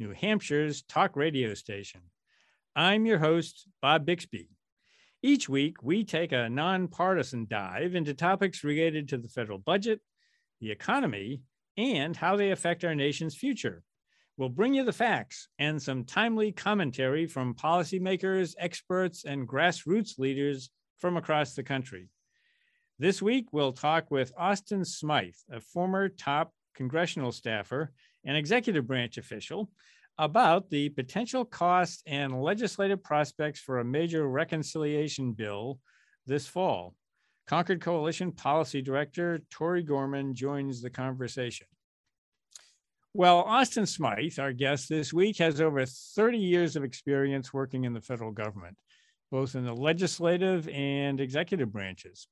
[0.00, 2.00] New Hampshire's talk radio station.
[2.74, 4.48] I'm your host, Bob Bixby.
[5.22, 10.00] Each week, we take a nonpartisan dive into topics related to the federal budget,
[10.58, 11.42] the economy,
[11.76, 13.82] and how they affect our nation's future.
[14.38, 20.70] We'll bring you the facts and some timely commentary from policymakers, experts, and grassroots leaders
[20.98, 22.08] from across the country.
[22.98, 27.92] This week, we'll talk with Austin Smythe, a former top congressional staffer
[28.24, 29.70] and executive branch official
[30.18, 35.78] about the potential cost and legislative prospects for a major reconciliation bill
[36.26, 36.94] this fall.
[37.46, 41.66] Concord Coalition Policy Director Tori Gorman joins the conversation.
[43.12, 47.92] Well, Austin Smythe, our guest this week, has over 30 years of experience working in
[47.92, 48.78] the federal government,
[49.32, 52.28] both in the legislative and executive branches.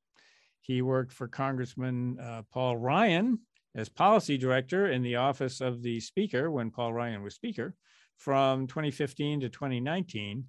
[0.61, 3.41] He worked for Congressman uh, Paul Ryan
[3.74, 7.74] as policy director in the office of the speaker when Paul Ryan was speaker
[8.16, 10.44] from 2015 to 2019.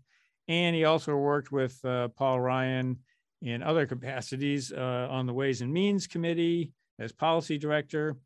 [0.48, 2.98] And he also worked with uh, Paul Ryan
[3.42, 8.18] in other capacities uh, on the Ways and Means Committee as policy director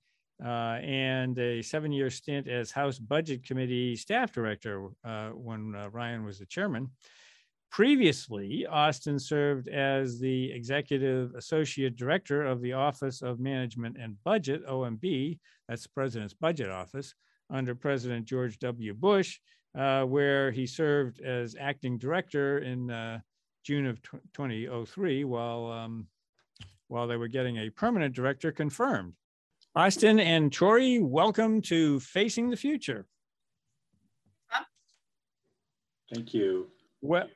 [0.44, 5.90] uh, and a seven year stint as House Budget Committee staff director uh, when uh,
[5.90, 6.90] Ryan was the chairman.
[7.74, 14.64] Previously, Austin served as the executive associate director of the Office of Management and Budget,
[14.68, 17.16] OMB, that's the president's budget office,
[17.50, 18.94] under President George W.
[18.94, 19.40] Bush,
[19.76, 23.20] uh, where he served as acting director in uh,
[23.64, 24.00] June of
[24.36, 26.06] 2003 while, um,
[26.90, 29.14] while they were getting a permanent director confirmed.
[29.76, 33.08] Austin and Tori, welcome to Facing the Future.
[36.14, 36.68] Thank you.
[37.02, 37.28] Well,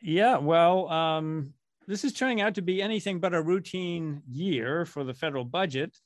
[0.00, 1.52] yeah, well, um,
[1.86, 5.96] this is turning out to be anything but a routine year for the federal budget.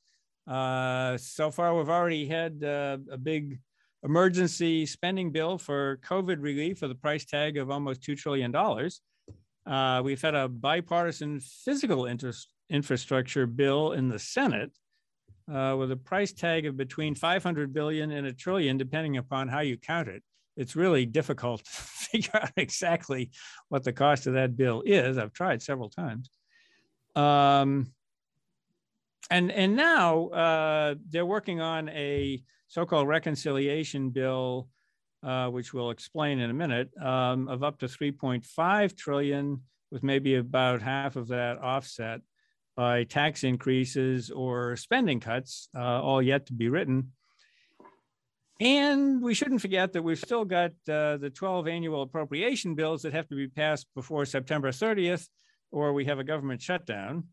[0.47, 3.59] Uh, so far, we've already had uh, a big
[4.05, 8.55] emergency spending bill for COVID relief with a price tag of almost $2 trillion.
[9.65, 12.09] Uh, we've had a bipartisan physical
[12.71, 14.77] infrastructure bill in the Senate
[15.53, 19.61] uh, with a price tag of between 500 billion and a trillion, depending upon how
[19.61, 20.23] you count it
[20.57, 23.31] it's really difficult to figure out exactly
[23.69, 25.19] what the cost of that bill is.
[25.19, 26.31] I've tried several times.
[27.15, 27.93] Um,
[29.31, 34.69] and, and now uh, they're working on a so-called reconciliation bill,
[35.23, 40.37] uh, which we'll explain in a minute, um, of up to 3.5 trillion, with maybe
[40.37, 42.23] about half of that offset
[42.77, 47.13] by tax increases or spending cuts, uh, all yet to be written.
[48.63, 53.13] And we shouldn't forget that we've still got uh, the 12 annual appropriation bills that
[53.13, 55.27] have to be passed before September 30th,
[55.73, 57.25] or we have a government shutdown.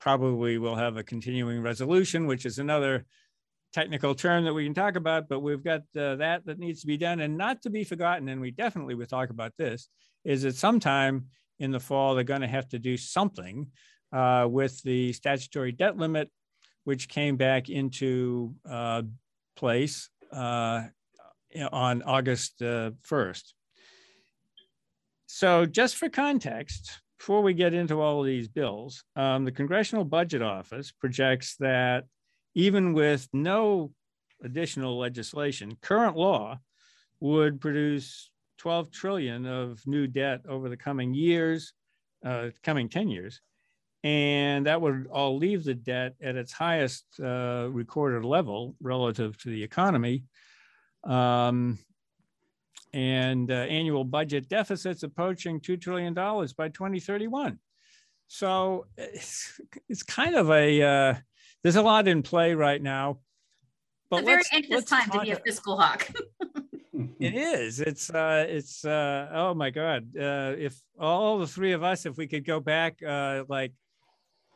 [0.00, 3.04] Probably we'll have a continuing resolution, which is another
[3.74, 6.86] technical term that we can talk about, but we've got uh, that that needs to
[6.86, 7.20] be done.
[7.20, 9.90] And not to be forgotten, and we definitely will talk about this,
[10.24, 11.26] is that sometime
[11.58, 13.66] in the fall, they're going to have to do something
[14.10, 16.30] uh, with the statutory debt limit,
[16.84, 19.02] which came back into uh,
[19.54, 20.82] place uh,
[21.72, 23.42] on August uh, 1st.
[25.26, 30.04] So, just for context, before we get into all of these bills, um, the Congressional
[30.04, 32.04] Budget Office projects that
[32.54, 33.92] even with no
[34.42, 36.58] additional legislation, current law
[37.20, 41.72] would produce 12 trillion of new debt over the coming years,
[42.24, 43.40] uh, coming 10 years.
[44.02, 49.50] And that would all leave the debt at its highest uh, recorded level relative to
[49.50, 50.24] the economy.
[51.04, 51.78] Um,
[52.92, 57.58] and uh, annual budget deficits approaching $2 trillion by 2031.
[58.26, 61.14] So it's, it's kind of a, uh,
[61.62, 63.18] there's a lot in play right now.
[64.10, 66.10] But it's a very anxious time to be a fiscal hawk.
[67.20, 67.80] it is.
[67.80, 70.08] It's uh it's uh oh my god.
[70.16, 73.72] Uh if all the three of us, if we could go back uh like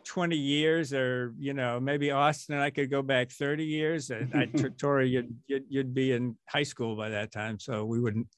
[0.05, 4.35] 20 years or you know maybe austin and i could go back 30 years and
[4.35, 4.47] I,
[4.79, 8.29] tori you'd, you'd, you'd be in high school by that time so we wouldn't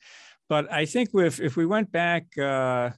[0.49, 2.91] but i think if, if we went back uh,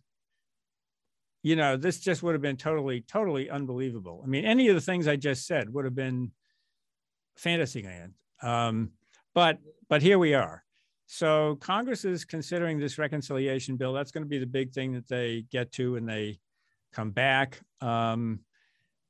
[1.43, 4.81] you know this just would have been totally totally unbelievable i mean any of the
[4.81, 6.31] things i just said would have been
[7.37, 8.13] fantasyland
[8.43, 8.91] um,
[9.35, 10.65] but but here we are
[11.11, 13.95] so Congress is considering this reconciliation bill.
[13.95, 16.39] That's going to be the big thing that they get to when they
[16.93, 17.61] come back.
[17.81, 18.41] Um,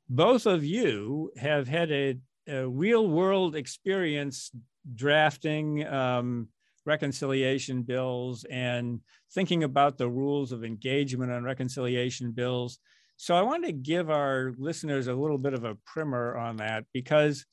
[0.09, 2.19] both of you have had a,
[2.49, 4.51] a real world experience
[4.95, 6.49] drafting um,
[6.87, 9.01] reconciliation bills and
[9.33, 12.79] thinking about the rules of engagement on reconciliation bills.
[13.17, 16.85] So I want to give our listeners a little bit of a primer on that
[16.93, 17.45] because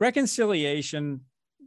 [0.00, 1.20] reconciliation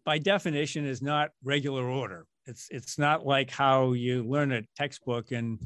[0.05, 2.25] by definition is not regular order.
[2.45, 5.59] It's it's not like how you learn a textbook in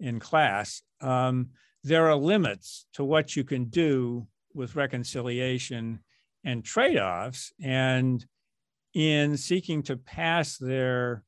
[0.00, 0.82] in class.
[1.00, 1.50] Um,
[1.86, 6.00] there are limits to what you can do with reconciliation
[6.44, 7.52] and trade-offs.
[7.62, 8.24] And
[8.92, 11.22] in seeking to pass their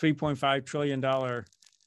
[0.00, 1.44] 3.5 trillion dollar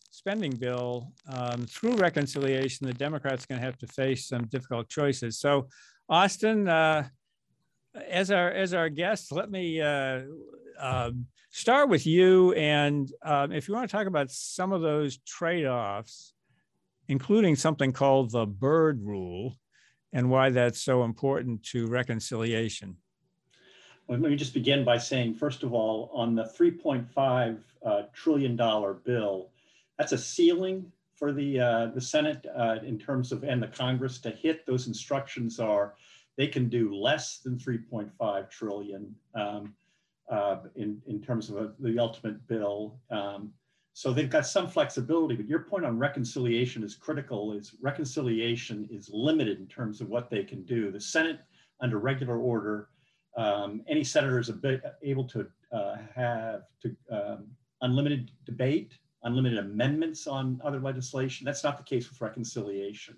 [0.09, 4.87] spending bill um, through reconciliation, the Democrats are going to have to face some difficult
[4.87, 5.39] choices.
[5.39, 5.67] So,
[6.09, 6.67] Austin.
[6.67, 7.07] Uh,
[8.09, 10.21] as our as our guest, let me uh,
[10.79, 11.11] uh,
[11.49, 12.53] start with you.
[12.53, 16.33] And um, if you want to talk about some of those trade-offs,
[17.11, 19.59] including something called the Byrd Rule,
[20.13, 22.95] and why that's so important to reconciliation.
[24.07, 28.55] Well, let me just begin by saying, first of all, on the 3.5 uh, trillion
[28.55, 29.49] dollar bill,
[29.97, 34.17] that's a ceiling for the uh, the Senate uh, in terms of and the Congress
[34.19, 34.65] to hit.
[34.65, 35.95] Those instructions are
[36.37, 39.75] they can do less than 3.5 trillion um,
[40.29, 43.01] uh, in, in terms of a, the ultimate bill.
[43.09, 43.51] Um,
[43.93, 49.09] so they've got some flexibility, but your point on reconciliation is critical is reconciliation is
[49.11, 50.91] limited in terms of what they can do.
[50.91, 51.39] The Senate
[51.81, 52.89] under regular order,
[53.35, 54.51] um, any senator is
[55.03, 57.47] able to uh, have to, um,
[57.81, 61.45] unlimited debate, unlimited amendments on other legislation.
[61.45, 63.17] That's not the case with reconciliation.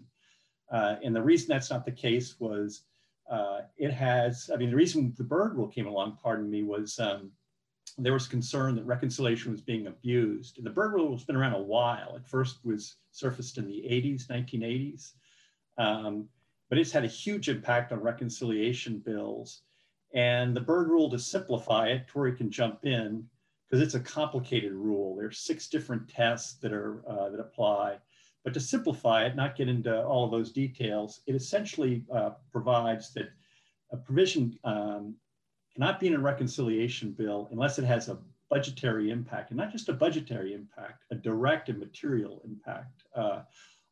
[0.72, 2.84] Uh, and the reason that's not the case was
[3.30, 7.00] uh, it has, I mean, the reason the Byrd rule came along, pardon me, was
[7.00, 7.32] um,
[7.98, 10.58] there was concern that reconciliation was being abused.
[10.58, 12.16] And the Byrd rule has been around a while.
[12.16, 15.12] It first was surfaced in the 80s, 1980s,
[15.78, 16.28] um,
[16.70, 19.62] but it's had a huge impact on reconciliation bills.
[20.14, 23.28] And the Byrd rule, to simplify it, Tori can jump in,
[23.70, 25.16] because it's a complicated rule.
[25.16, 27.98] There are six different tests that are uh, that apply.
[28.44, 33.14] But to simplify it, not get into all of those details, it essentially uh, provides
[33.14, 33.30] that
[33.92, 35.16] a provision um,
[35.74, 38.18] cannot be in a reconciliation bill unless it has a
[38.50, 43.42] budgetary impact, and not just a budgetary impact, a direct and material impact uh,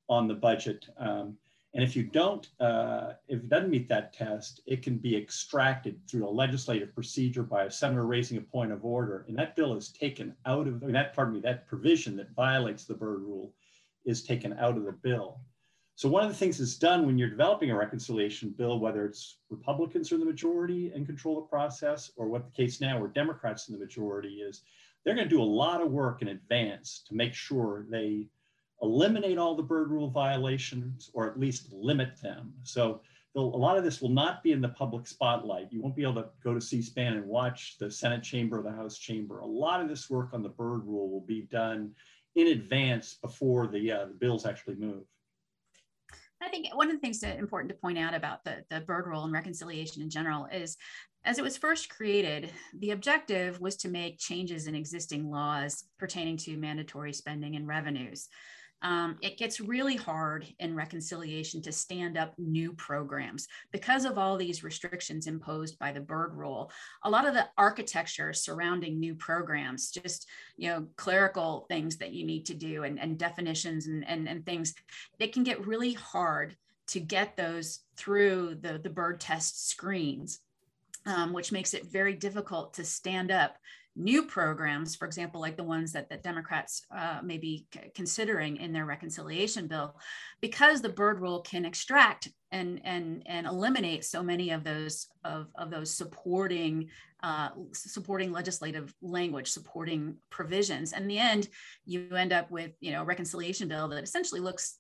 [0.08, 0.88] on the budget.
[0.98, 1.38] Um,
[1.74, 6.00] and if you don't, uh, if it doesn't meet that test, it can be extracted
[6.08, 9.26] through a legislative procedure by a senator raising a point of order.
[9.28, 12.36] And that bill is taken out of, I mean, that, pardon me, that provision that
[12.36, 13.54] violates the Byrd rule
[14.04, 15.40] is taken out of the bill.
[16.02, 19.38] So one of the things that's done when you're developing a reconciliation bill, whether it's
[19.52, 23.70] Republicans are the majority and control the process, or what the case now where Democrats
[23.70, 24.64] in the majority is,
[25.06, 28.28] they're going to do a lot of work in advance to make sure they
[28.82, 32.52] eliminate all the Byrd rule violations or at least limit them.
[32.64, 33.02] So
[33.36, 35.72] a lot of this will not be in the public spotlight.
[35.72, 38.72] You won't be able to go to C-SPAN and watch the Senate chamber or the
[38.72, 39.42] House chamber.
[39.42, 41.92] A lot of this work on the Byrd rule will be done
[42.34, 45.04] in advance before the, uh, the bills actually move.
[46.52, 49.08] I think one of the things that important to point out about the, the Byrd
[49.08, 50.76] rule and reconciliation in general is
[51.24, 56.36] as it was first created, the objective was to make changes in existing laws pertaining
[56.36, 58.28] to mandatory spending and revenues
[58.82, 64.38] um, it gets really hard in reconciliation to stand up new programs because of all
[64.38, 66.72] these restrictions imposed by the Byrd rule.
[67.04, 72.26] A lot of the architecture surrounding new programs, just you know, clerical things that you
[72.26, 74.74] need to do and, and definitions and, and, and things,
[75.20, 76.56] it can get really hard
[76.88, 80.40] to get those through the, the Byrd test screens.
[81.08, 83.58] Um, which makes it very difficult to stand up
[83.96, 88.58] new programs, for example, like the ones that the Democrats uh, may be c- considering
[88.58, 89.96] in their reconciliation bill,
[90.40, 95.48] because the Byrd rule can extract and and and eliminate so many of those of,
[95.56, 96.90] of those supporting
[97.24, 100.94] uh, supporting legislative language, supporting provisions.
[100.94, 101.50] And in the end,
[101.86, 104.80] you end up with you know a reconciliation bill that essentially looks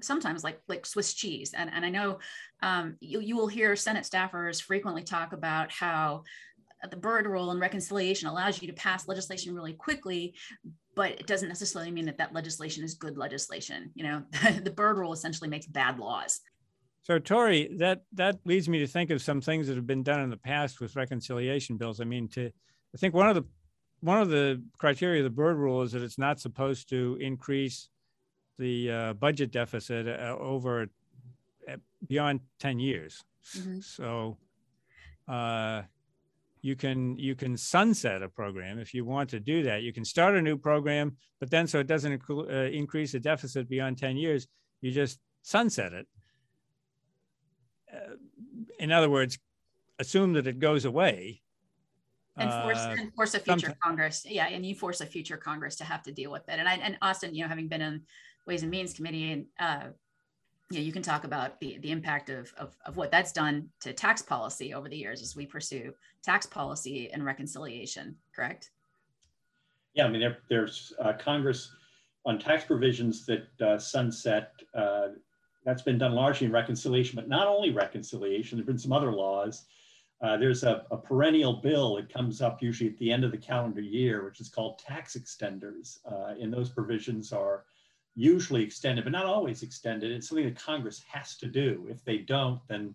[0.00, 1.52] sometimes like like Swiss cheese.
[1.52, 2.18] And, and I know
[2.62, 6.24] um, you, you will hear Senate staffers frequently talk about how
[6.90, 10.34] the Byrd rule and reconciliation allows you to pass legislation really quickly
[10.94, 14.22] but it doesn't necessarily mean that that legislation is good legislation you know?
[14.62, 16.40] The Byrd rule essentially makes bad laws.
[17.02, 20.20] So tori that that leads me to think of some things that have been done
[20.20, 22.00] in the past with reconciliation bills.
[22.00, 22.46] I mean to
[22.94, 23.44] i think one of the
[24.00, 27.88] one of the criteria of the Byrd rule is that it's not supposed to increase
[28.58, 30.88] the uh, budget deficit uh, over
[31.70, 33.22] uh, beyond 10 years.
[33.56, 33.78] Mm-hmm.
[33.80, 34.38] so
[35.28, 35.82] uh,
[36.66, 39.82] you can you can sunset a program if you want to do that.
[39.82, 43.68] You can start a new program, but then so it doesn't uh, increase the deficit
[43.68, 44.48] beyond 10 years,
[44.80, 46.06] you just sunset it.
[47.94, 48.16] Uh,
[48.80, 49.38] in other words,
[50.00, 51.40] assume that it goes away.
[52.36, 53.78] And force, uh, and force a future sometime.
[53.82, 54.26] Congress.
[54.28, 56.58] Yeah, and you force a future Congress to have to deal with it.
[56.58, 58.02] And I and Austin, you know, having been in
[58.44, 59.86] Ways and Means Committee and uh,
[60.70, 63.92] you you can talk about the, the impact of, of, of what that's done to
[63.92, 65.92] tax policy over the years as we pursue
[66.22, 68.70] tax policy and reconciliation, correct?
[69.94, 71.70] Yeah, I mean, there, there's uh, Congress
[72.24, 74.52] on tax provisions that uh, sunset.
[74.74, 75.08] Uh,
[75.64, 79.12] that's been done largely in reconciliation, but not only reconciliation, there have been some other
[79.12, 79.64] laws.
[80.22, 83.36] Uh, there's a, a, perennial bill that comes up usually at the end of the
[83.36, 85.98] calendar year, which is called tax extenders.
[86.10, 87.64] Uh, and those provisions are
[88.16, 90.10] usually extended, but not always extended.
[90.10, 91.86] It's something that Congress has to do.
[91.88, 92.94] If they don't, then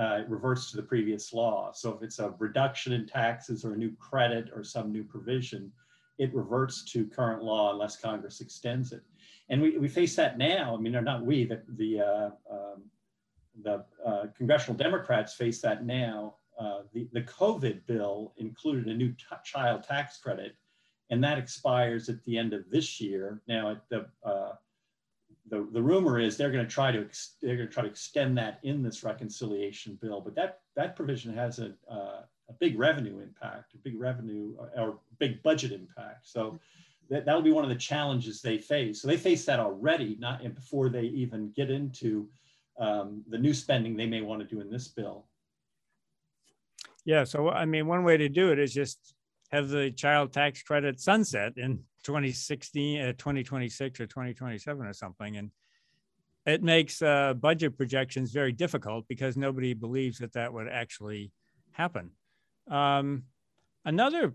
[0.00, 1.72] uh, it reverts to the previous law.
[1.74, 5.72] So if it's a reduction in taxes or a new credit or some new provision,
[6.18, 9.02] it reverts to current law unless Congress extends it.
[9.48, 10.76] And we, we face that now.
[10.76, 12.82] I mean, or not we, the, the, uh, um,
[13.62, 16.36] the uh, congressional Democrats face that now.
[16.58, 19.12] Uh, the, the COVID bill included a new
[19.44, 20.54] child tax credit
[21.10, 23.42] and that expires at the end of this year.
[23.48, 24.52] Now, the uh,
[25.48, 27.88] the, the rumor is they're going to try to ex- they're going to try to
[27.88, 32.78] extend that in this reconciliation bill, but that that provision has a uh, a big
[32.78, 36.28] revenue impact, a big revenue uh, or big budget impact.
[36.28, 36.58] So
[37.08, 39.02] that that'll be one of the challenges they face.
[39.02, 42.28] So they face that already, not before they even get into
[42.78, 45.26] um, the new spending they may want to do in this bill.
[47.04, 47.24] Yeah.
[47.24, 49.14] So I mean, one way to do it is just
[49.50, 55.36] have the child tax credit sunset in 2016, uh, 2026 or 2027 or something.
[55.36, 55.50] And
[56.46, 61.32] it makes uh, budget projections very difficult because nobody believes that that would actually
[61.72, 62.10] happen.
[62.68, 63.24] Um,
[63.84, 64.34] another,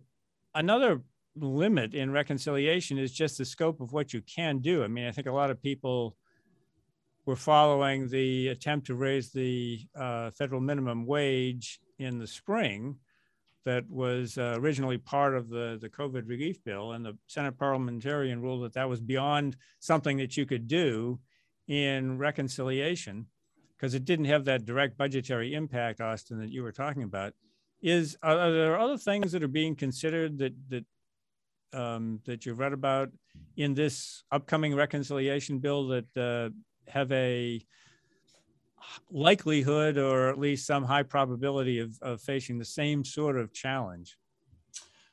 [0.53, 1.01] another
[1.37, 4.83] limit in reconciliation is just the scope of what you can do.
[4.83, 6.15] I mean, I think a lot of people
[7.25, 12.97] were following the attempt to raise the uh, federal minimum wage in the spring
[13.65, 18.41] that was uh, originally part of the, the COVID relief bill, and the Senate parliamentarian
[18.41, 21.19] ruled that that was beyond something that you could do
[21.67, 23.25] in reconciliation
[23.75, 27.33] because it didn't have that direct budgetary impact, Austin, that you were talking about.
[27.81, 30.85] Is are, there other things that are being considered that that
[31.73, 33.09] um, that you've read about
[33.57, 36.49] in this upcoming reconciliation bill that uh,
[36.89, 37.61] have a
[39.11, 44.17] likelihood or at least some high probability of, of facing the same sort of challenge?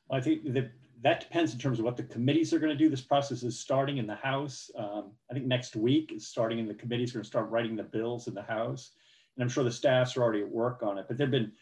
[0.08, 2.78] Well, I think that that depends in terms of what the committees are going to
[2.78, 2.88] do.
[2.88, 4.70] This process is starting in the House.
[4.78, 7.12] Um, I think next week is starting in the committees.
[7.12, 8.92] Going to start writing the bills in the House,
[9.36, 11.06] and I'm sure the staffs are already at work on it.
[11.08, 11.52] But there've been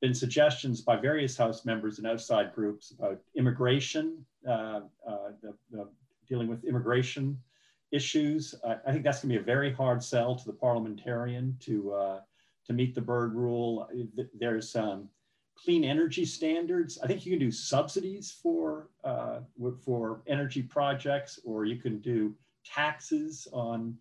[0.00, 5.88] been suggestions by various House members and outside groups about immigration, uh, uh, the, the,
[6.28, 7.38] dealing with immigration
[7.92, 8.54] issues.
[8.64, 11.92] I, I think that's going to be a very hard sell to the parliamentarian to
[11.92, 12.20] uh,
[12.66, 13.88] to meet the Byrd rule.
[14.38, 15.08] There's um,
[15.56, 16.98] clean energy standards.
[17.02, 19.40] I think you can do subsidies for uh,
[19.84, 23.96] for energy projects, or you can do taxes on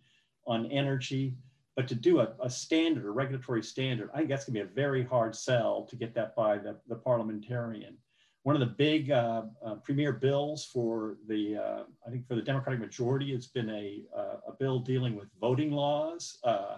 [0.48, 1.36] on energy.
[1.76, 4.72] But to do a, a standard, a regulatory standard, I think that's going to be
[4.72, 7.98] a very hard sell to get that by the, the parliamentarian
[8.46, 12.44] one of the big uh, uh, premier bills for the, uh, I think for the
[12.44, 16.38] Democratic majority, has been a, uh, a bill dealing with voting laws.
[16.44, 16.78] Uh,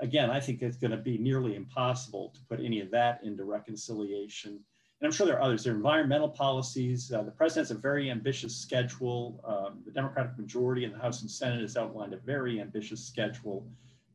[0.00, 3.42] again, I think it's going to be nearly impossible to put any of that into
[3.42, 4.52] reconciliation.
[4.52, 5.64] And I'm sure there are others.
[5.64, 7.08] There are environmental policies.
[7.08, 9.40] the president has a very ambitious schedule.
[9.44, 13.66] Um, the Democratic majority in the House and Senate has outlined a very ambitious schedule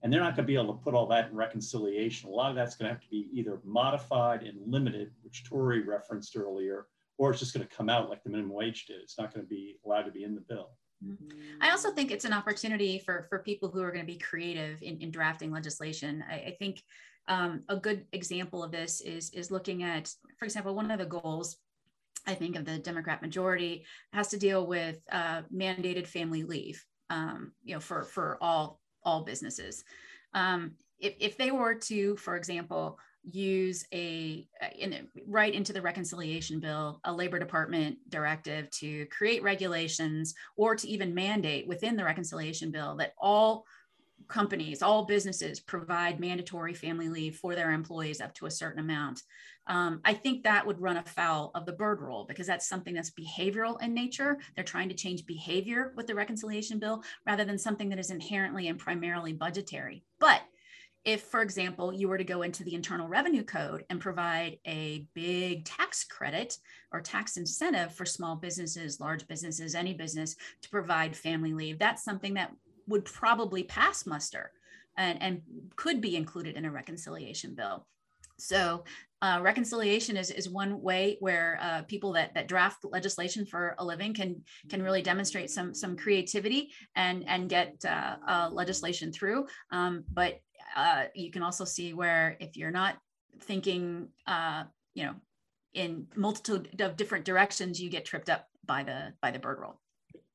[0.03, 2.29] and they're not going to be able to put all that in reconciliation.
[2.29, 5.81] A lot of that's going to have to be either modified and limited, which Tori
[5.81, 8.98] referenced earlier, or it's just going to come out like the minimum wage did.
[9.01, 10.72] It's not going to be allowed to be in the bill.
[11.62, 14.81] I also think it's an opportunity for, for people who are going to be creative
[14.81, 16.24] in, in drafting legislation.
[16.29, 16.81] I, I think
[17.27, 21.05] um, a good example of this is, is looking at, for example, one of the
[21.05, 21.57] goals
[22.25, 27.51] I think of the Democrat majority has to deal with uh, mandated family leave, um,
[27.63, 29.83] you know, for, for all all businesses.
[30.33, 32.98] Um, if, if they were to, for example,
[33.31, 34.45] use a
[34.77, 40.88] in, right into the reconciliation bill a labor department directive to create regulations or to
[40.89, 43.65] even mandate within the reconciliation bill that all
[44.27, 49.22] companies, all businesses provide mandatory family leave for their employees up to a certain amount.
[49.68, 53.12] Um, I think that would run afoul of the Byrd rule because that's something that's
[53.12, 54.38] behavioral in nature.
[54.56, 58.68] They're trying to change behavior with the reconciliation bill rather than something that is inherently
[58.68, 60.03] and primarily budgetary.
[60.20, 60.42] But
[61.06, 65.06] if, for example, you were to go into the Internal Revenue Code and provide a
[65.13, 66.58] big tax credit
[66.94, 72.06] or tax incentive for small businesses, large businesses, any business to provide family leave, that's
[72.06, 72.53] something that
[72.88, 74.52] would probably pass muster
[74.98, 75.42] and, and
[75.75, 77.86] could be included in a reconciliation bill.
[78.38, 78.84] So
[79.22, 83.86] uh, reconciliation is, is one way where uh, people that, that draft legislation for a
[83.86, 89.48] living can can really demonstrate some some creativity and and get uh, uh legislation through.
[89.72, 90.42] Um, but
[90.75, 92.98] uh, you can also see where if you're not
[93.42, 94.63] thinking, uh,
[94.94, 95.16] you know,
[95.74, 99.80] in multitude of different directions, you get tripped up by the by the Byrd rule.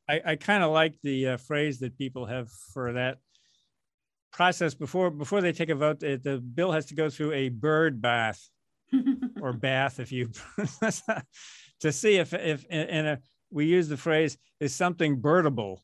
[0.09, 3.19] I, I kind of like the phrase that people have for that
[4.33, 4.75] process.
[4.75, 6.01] Before before they take a vote.
[6.01, 8.49] The bill has to go through a Byrd bath
[9.41, 10.31] or bath if you
[11.81, 13.19] to see if if in a
[13.51, 15.79] we use the phrase is something Byrdable?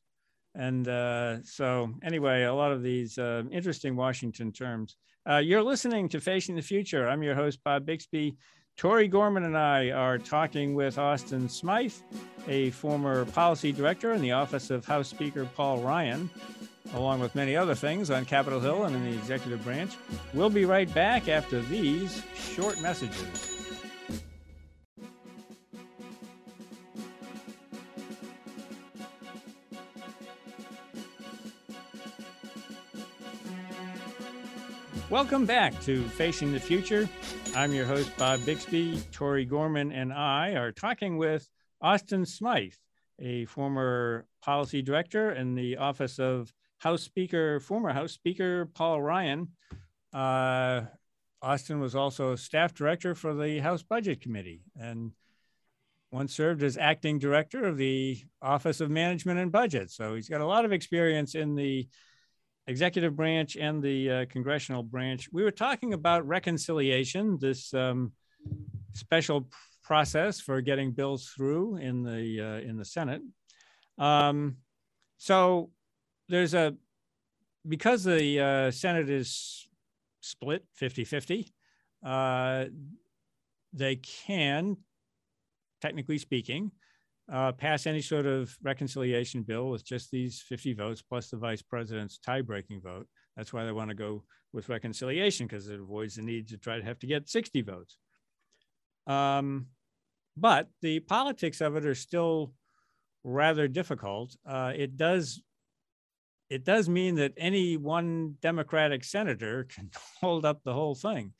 [0.54, 4.96] And uh, so anyway a lot of these uh, interesting washington terms.
[5.28, 7.08] Uh, you're listening to facing the future.
[7.08, 8.36] I'm your host bob bixby
[8.76, 11.92] tori gorman and i are talking with austin smythe
[12.48, 16.28] a former policy director in the office of house speaker paul ryan
[16.92, 19.96] along with many other things on Capitol Hill and in the executive branch.
[20.32, 23.53] We'll be right back after these short messages.
[35.14, 37.08] Welcome back to Facing the Future.
[37.54, 39.00] I'm your host, Bob Bixby.
[39.12, 41.48] Tori Gorman and I are talking with
[41.80, 42.74] Austin Smythe,
[43.20, 49.50] a former policy director in the Office of House Speaker, former House Speaker Paul Ryan.
[50.12, 50.80] Uh,
[51.40, 55.12] Austin was also staff director for the House Budget Committee and
[56.10, 59.92] once served as acting director of the Office of Management and Budget.
[59.92, 61.86] So he's got a lot of experience in the
[62.66, 65.28] executive branch and the uh, congressional branch.
[65.32, 68.12] We were talking about reconciliation, this um,
[68.92, 69.48] special
[69.82, 73.22] process for getting bills through in the uh, in the Senate.
[73.98, 74.56] Um,
[75.18, 75.70] so
[76.28, 76.74] there's a
[77.68, 79.68] because the uh, Senate is
[80.20, 81.52] split 50 50,
[82.04, 82.64] uh,
[83.72, 84.76] they can,
[85.80, 86.70] technically speaking,
[87.32, 91.62] uh, pass any sort of reconciliation bill with just these 50 votes plus the vice
[91.62, 93.06] president's tie breaking vote.
[93.36, 96.78] That's why they want to go with reconciliation because it avoids the need to try
[96.78, 97.96] to have to get 60 votes.
[99.06, 99.66] Um,
[100.36, 102.52] but the politics of it are still
[103.22, 104.36] rather difficult.
[104.46, 105.42] Uh, it does
[106.50, 111.32] it does mean that any one Democratic senator can hold up the whole thing.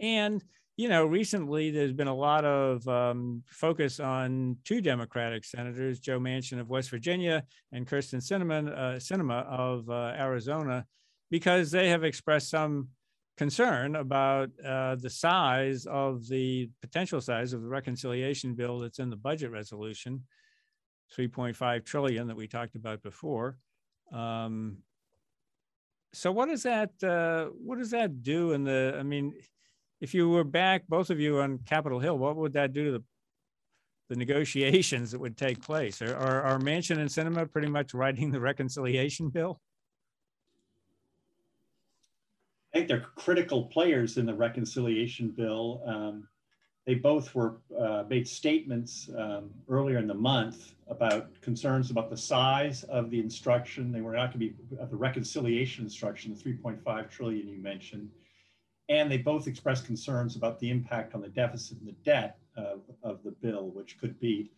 [0.00, 0.42] And,
[0.76, 6.20] you know, recently there's been a lot of um, focus on two Democratic senators, Joe
[6.20, 10.84] Manchin of West Virginia and Kyrsten Sinema, uh, Sinema of uh, Arizona,
[11.30, 12.88] because they have expressed some
[13.38, 19.08] concern about uh, the size of the potential size of the reconciliation bill that's in
[19.08, 20.22] the budget resolution,
[21.16, 23.56] 3.5 trillion that we talked about before.
[24.12, 24.78] Um,
[26.12, 28.96] so what does that uh, what does that do in the?
[28.98, 29.34] I mean,
[30.00, 32.92] if you were back, both of you on Capitol Hill, what would that do to
[32.92, 33.04] the
[34.08, 36.00] the negotiations that would take place?
[36.00, 39.60] Are, are, are Manchin and Sinema pretty much writing the reconciliation bill?
[42.72, 45.82] I think they're critical players in the reconciliation bill.
[45.86, 46.28] Um,
[46.86, 52.16] they both were uh, made statements um, earlier in the month about concerns about the
[52.16, 53.90] size of the instruction.
[53.90, 58.08] They were not going to be uh, the reconciliation instruction, the 3.5 trillion you mentioned,
[58.88, 62.82] and they both expressed concerns about the impact on the deficit and the debt of,
[63.02, 64.50] of the bill, which could be,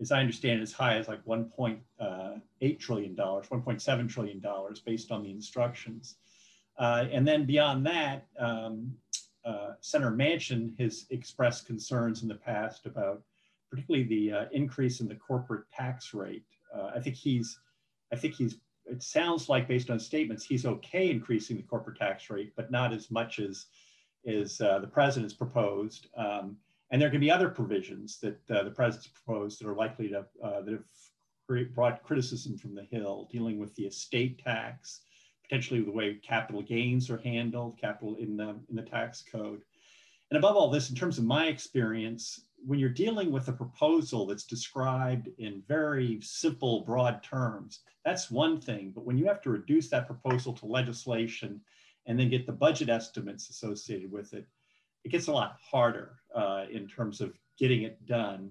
[0.00, 2.38] as I understand, as high as like 1.8 uh,
[2.78, 6.16] trillion dollars, 1.7 trillion dollars, based on the instructions.
[6.78, 8.92] Uh, and then beyond that, um,
[9.44, 13.22] uh, Senator Manchin has expressed concerns in the past about
[13.70, 16.44] particularly the uh, increase in the corporate tax rate.
[16.74, 17.58] Uh, I think he's,
[18.12, 18.58] I think he's,
[18.90, 22.92] it sounds like based on statements, he's okay increasing the corporate tax rate, but not
[22.92, 23.66] as much as,
[24.26, 26.08] as uh, the president's proposed.
[26.16, 26.56] Um,
[26.90, 30.24] and there can be other provisions that uh, the president's proposed that are likely to,
[30.42, 35.00] that have brought criticism from the Hill, dealing with the estate tax,
[35.42, 39.62] potentially the way capital gains are handled, capital in the, in the tax code.
[40.30, 44.26] And above all this, in terms of my experience, when you're dealing with a proposal
[44.26, 48.90] that's described in very simple, broad terms, that's one thing.
[48.92, 51.60] But when you have to reduce that proposal to legislation
[52.06, 54.46] and then get the budget estimates associated with it,
[55.04, 58.50] it gets a lot harder uh, in terms of getting it done.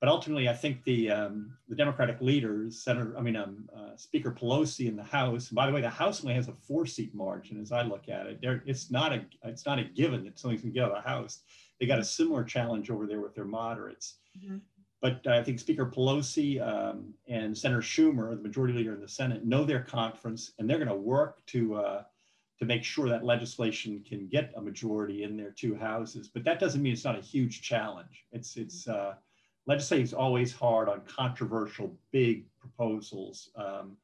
[0.00, 4.32] but ultimately, I think the um, the Democratic leaders, Senator, I mean, um, uh, Speaker
[4.32, 5.48] Pelosi in the House.
[5.50, 8.08] And by the way, the House only has a four seat margin, as I look
[8.08, 8.40] at it.
[8.40, 11.04] There, it's not a it's not a given that something's going to get out of
[11.04, 11.42] the House.
[11.80, 14.18] They got a similar challenge over there with their moderates.
[14.38, 14.58] Mm-hmm.
[15.00, 19.46] But I think Speaker Pelosi um, and Senator Schumer, the majority leader in the Senate,
[19.46, 22.02] know their conference, and they're going to work to uh,
[22.58, 26.28] to make sure that legislation can get a majority in their two houses.
[26.28, 28.26] But that doesn't mean it's not a huge challenge.
[28.32, 29.14] It's it's uh,
[29.66, 33.48] legislating is always hard on controversial big proposals.
[33.56, 33.96] Um,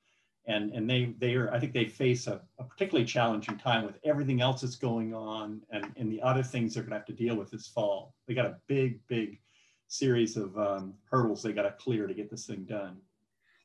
[0.46, 3.96] and, and they they are I think they face a, a, particularly challenging time with
[4.04, 7.12] everything else that's going on and, and the other things they're going to have to
[7.12, 8.14] deal with this fall.
[8.26, 9.40] They got a big big
[9.88, 12.96] series of um, hurdles they got to clear to get this thing done.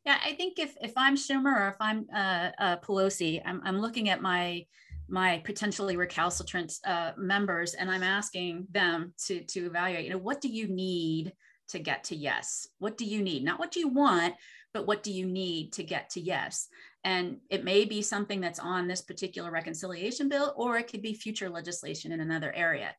[0.06, 3.80] Yeah, I think if if I'm Schumer or if I'm uh, uh, Pelosi, I'm I'm
[3.80, 4.66] looking at my
[5.08, 10.06] my potentially recalcitrant uh, members and I'm asking them to to evaluate.
[10.06, 11.34] You know, what do you need
[11.70, 12.68] to get to yes?
[12.80, 13.44] What do you need?
[13.44, 14.34] Not what do you want,
[14.74, 16.68] but what do you need to get to yes?
[17.04, 21.14] And it may be something that's on this particular reconciliation bill, or it could be
[21.14, 22.96] future legislation in another area.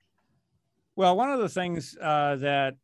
[0.96, 2.74] Well, one of the things uh, that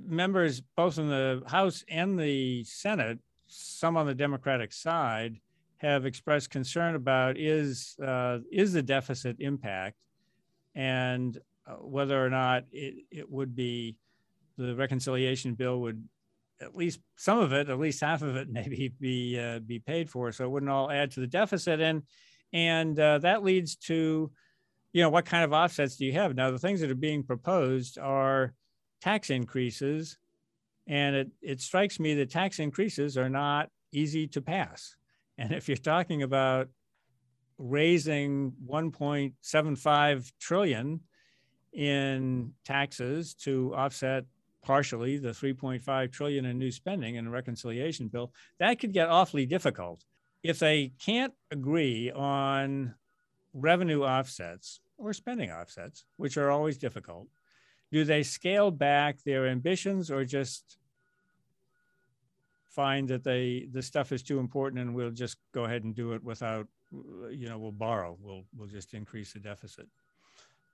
[0.00, 5.38] members both in the House and the Senate, some on the Democratic side,
[5.78, 9.96] have expressed concern about is uh, is the deficit impact,
[10.76, 13.96] and uh, whether or not it, it would be
[14.56, 16.02] the reconciliation bill would
[16.62, 20.08] at least some of it, at least half of it, maybe be uh, be paid
[20.08, 22.02] for, so it wouldn't all add to the deficit, and
[22.52, 24.30] and uh, that leads to,
[24.92, 26.50] you know, what kind of offsets do you have now?
[26.50, 28.52] The things that are being proposed are
[29.02, 30.18] tax increases.
[30.86, 34.96] And it, it strikes me that tax increases are not easy to pass.
[35.38, 36.68] And if you're talking about
[37.58, 41.00] raising 1.75 trillion
[41.72, 44.24] in taxes to offset
[44.62, 49.46] partially the 3.5 trillion in new spending in the reconciliation bill, that could get awfully
[49.46, 50.04] difficult.
[50.42, 52.94] If they can't agree on
[53.54, 57.28] revenue offsets or spending offsets, which are always difficult,
[57.90, 60.78] do they scale back their ambitions or just
[62.72, 66.12] find that they the stuff is too important and we'll just go ahead and do
[66.12, 66.66] it without
[67.30, 69.86] you know we'll borrow we'll we'll just increase the deficit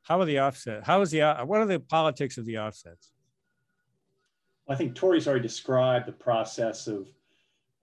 [0.04, 3.12] how are the offset how is the what are the politics of the offsets
[4.68, 7.08] i think tori's already described the process of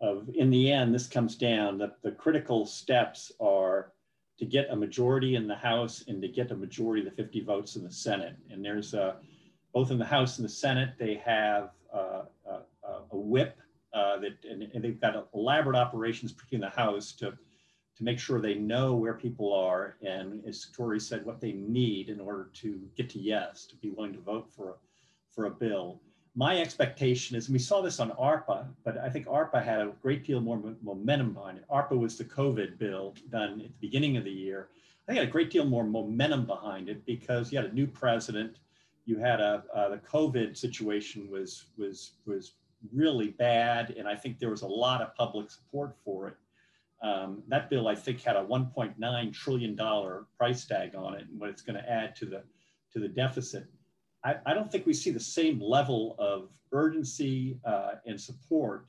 [0.02, 3.94] of in the end this comes down that the critical steps are
[4.38, 7.42] to get a majority in the House and to get a majority of the 50
[7.42, 8.36] votes in the Senate.
[8.50, 9.18] And there's a,
[9.74, 12.60] both in the House and the Senate, they have uh, a,
[13.12, 13.58] a, whip
[13.94, 17.32] uh, that, and, and, they've got elaborate operations, in the House, to,
[17.96, 19.96] to make sure they know where people are.
[20.02, 23.92] And as Tori said, what they need in order to get to yes, to be
[23.92, 24.74] willing to vote for a,
[25.32, 26.02] for a bill
[26.36, 29.94] my expectation is, and we saw this on ARPA, but I think ARPA had a
[30.02, 31.66] great deal more momentum behind it.
[31.70, 34.68] ARPA was the COVID bill done at the beginning of the year.
[35.08, 37.88] I think had a great deal more momentum behind it because you had a new
[37.88, 38.58] president.
[39.06, 42.54] You had a uh, the COVID situation was was was
[42.92, 46.36] really bad, and I think there was a lot of public support for it.
[47.02, 51.40] Um, that bill, I think, had a 1.9 trillion dollar price tag on it, and
[51.40, 52.44] what it's going to add to the
[52.92, 53.68] to the deficit.
[54.26, 58.88] I, I don't think we see the same level of urgency uh, and support.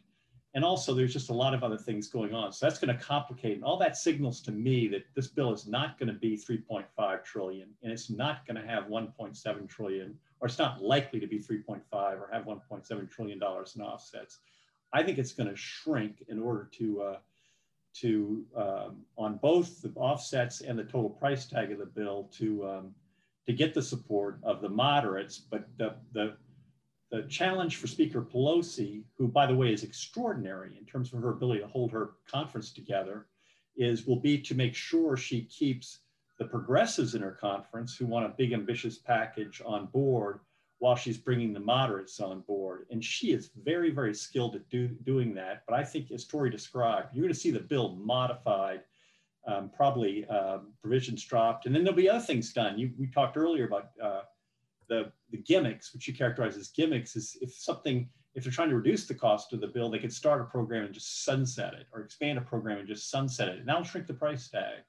[0.55, 2.51] And also, there's just a lot of other things going on.
[2.51, 3.57] So that's going to complicate.
[3.57, 7.25] And all that signals to me that this bill is not going to be 3.5
[7.25, 11.39] trillion, and it's not going to have 1.7 trillion, or it's not likely to be
[11.39, 14.39] 3.5 or have 1.7 trillion dollars in offsets.
[14.95, 17.17] I think it's going to shrink in order to uh,
[18.01, 22.67] to um, on both the offsets and the total price tag of the bill to
[22.67, 22.95] um,
[23.47, 25.39] to get the support of the moderates.
[25.39, 26.37] But the, the,
[27.11, 31.31] the challenge for Speaker Pelosi, who, by the way, is extraordinary in terms of her
[31.31, 33.27] ability to hold her conference together,
[33.77, 36.01] is will be to make sure she keeps
[36.39, 40.41] the progressives in her conference who want a big, ambitious package on board
[40.79, 42.87] while she's bringing the moderates on board.
[42.91, 45.63] And she is very, very skilled at do, doing that.
[45.67, 48.83] But I think, as Tori described, you're going to see the bill modified
[49.47, 51.67] um, probably uh, provisions dropped.
[51.67, 52.79] And then there'll be other things done.
[52.79, 54.23] You, we talked earlier about uh,
[54.89, 58.77] the, the gimmicks, which you characterize as gimmicks, is if something, if they're trying to
[58.77, 61.87] reduce the cost of the bill, they could start a program and just sunset it
[61.93, 63.59] or expand a program and just sunset it.
[63.59, 64.83] And that'll shrink the price tag.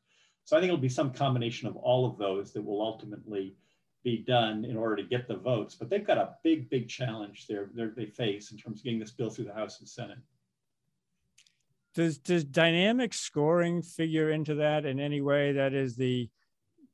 [0.43, 3.56] So I think it'll be some combination of all of those that will ultimately
[4.04, 5.76] be done in order to get the votes.
[5.76, 9.12] But they've got a big, big challenge there they face in terms of getting this
[9.12, 10.20] bill through the House and Senate.
[11.98, 15.52] Does does dynamic scoring figure into that in any way?
[15.52, 16.30] That is the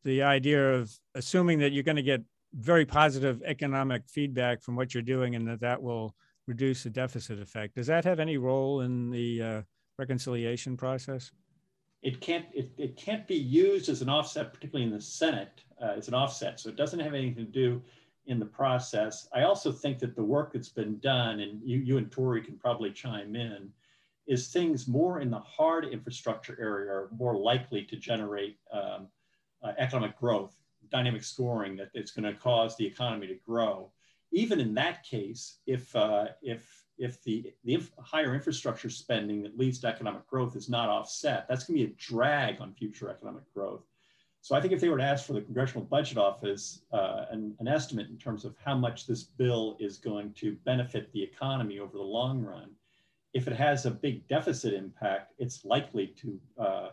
[0.05, 2.21] the idea of assuming that you're going to get
[2.53, 6.15] very positive economic feedback from what you're doing and that that will
[6.47, 7.75] reduce the deficit effect.
[7.75, 9.61] Does that have any role in the uh,
[9.99, 11.31] reconciliation process?
[12.01, 15.95] It can't, it, it can't be used as an offset, particularly in the Senate, uh,
[15.97, 16.61] as an offset.
[16.61, 17.81] So it doesn't have anything to do
[18.27, 19.27] in the process.
[19.33, 22.57] I also think that the work that's been done, and you, you and Tori can
[22.57, 23.69] probably chime in,
[24.27, 29.07] is things more in the hard infrastructure area are more likely to generate um,
[29.63, 30.55] uh, economic growth,
[30.91, 33.91] dynamic scoring that it's going to cause the economy to grow.
[34.31, 39.57] Even in that case, if uh, if if the, the inf higher infrastructure spending that
[39.57, 43.09] leads to economic growth is not offset, that's going to be a drag on future
[43.09, 43.83] economic growth.
[44.41, 47.55] So I think if they were to ask for the Congressional Budget Office uh, an,
[47.59, 51.79] an, estimate in terms of how much this bill is going to benefit the economy
[51.79, 52.71] over the long run,
[53.33, 56.89] if it has a big deficit impact, it's likely to, uh,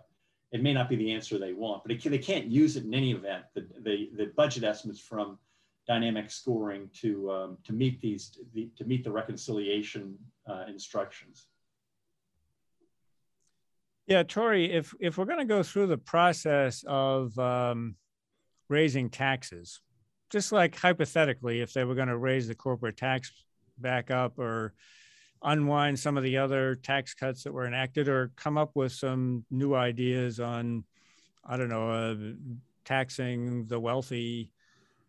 [0.52, 2.94] it may not be the answer they want, but can, they can't use it in
[2.94, 3.44] any event.
[3.54, 5.38] The, the, the budget estimates from
[5.86, 10.16] dynamic scoring to, um, to meet these, the, to meet the reconciliation
[10.48, 11.46] uh, instructions.
[14.06, 17.94] Yeah, Tori, if, if we're to go through the process of um,
[18.68, 19.80] raising taxes,
[20.30, 23.30] just like hypothetically, if they were to raise the corporate tax
[23.78, 24.74] back up or
[25.42, 29.44] unwind some of the other tax cuts that were enacted or come up with some
[29.50, 30.84] new ideas on,
[31.44, 32.14] I don't know, uh,
[32.84, 34.52] taxing the wealthy,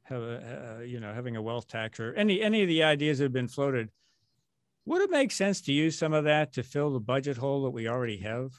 [0.09, 3.33] uh, you know, having a wealth tax or any, any of the ideas that have
[3.33, 3.89] been floated.
[4.85, 7.69] Would it make sense to use some of that to fill the budget hole that
[7.69, 8.51] we already have?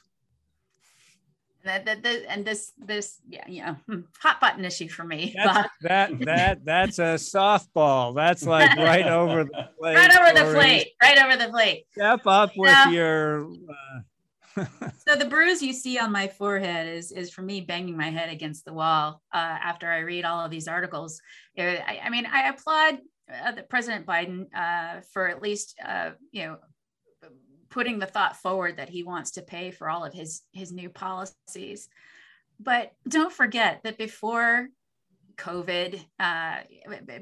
[1.63, 5.69] That, that, that, and this this yeah yeah hmm, hot button issue for me that's,
[5.81, 8.15] that that that's a softball.
[8.15, 11.85] That's like right over the plate right over the plate right over the plate.
[11.91, 13.47] Step up with now, your
[14.57, 14.65] uh...
[15.07, 18.29] so the bruise you see on my forehead is is for me banging my head
[18.29, 21.21] against the wall uh, after i read all of these articles.
[21.57, 22.99] I, I mean i applaud
[23.31, 26.57] uh, president biden uh, for at least uh, you know
[27.73, 30.89] putting the thought forward that he wants to pay for all of his his new
[30.89, 31.89] policies.
[32.59, 34.69] But don't forget that before
[35.35, 36.57] covid uh,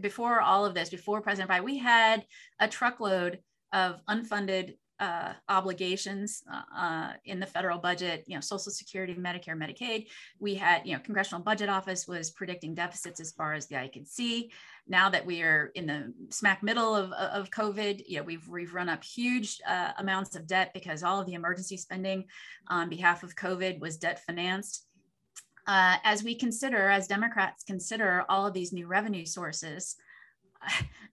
[0.01, 2.25] before all of this before president biden we had
[2.59, 3.39] a truckload
[3.71, 9.57] of unfunded uh, obligations uh, uh, in the federal budget, you know, Social Security, Medicare,
[9.57, 10.05] Medicaid.
[10.39, 13.89] We had, you know, Congressional Budget Office was predicting deficits as far as the eye
[13.91, 14.51] could see.
[14.87, 18.75] Now that we are in the smack middle of, of COVID, you know, we've, we've
[18.75, 22.25] run up huge uh, amounts of debt because all of the emergency spending
[22.67, 24.85] on behalf of COVID was debt financed.
[25.65, 29.95] Uh, as we consider, as Democrats consider all of these new revenue sources,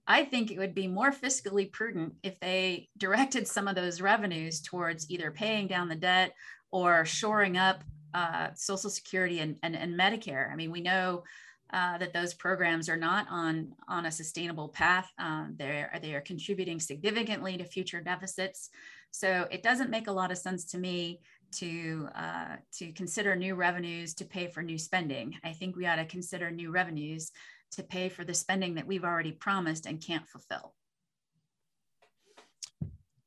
[0.09, 4.59] I think it would be more fiscally prudent if they directed some of those revenues
[4.59, 6.33] towards either paying down the debt
[6.71, 7.83] or shoring up
[8.15, 10.51] uh, Social Security and, and, and, Medicare.
[10.51, 11.23] I mean, we know
[11.71, 15.07] uh, that those programs are not on, on a sustainable path.
[15.19, 18.71] Um, they're, they are contributing significantly to future deficits.
[19.11, 21.19] So it doesn't make a lot of sense to me
[21.51, 25.35] to uh, to consider new revenues to pay for new spending.
[25.43, 27.31] I think we ought to consider new revenues
[27.71, 30.73] to pay for the spending that we've already promised and can't fulfill.